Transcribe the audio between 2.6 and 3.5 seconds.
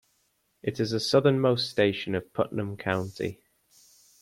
County.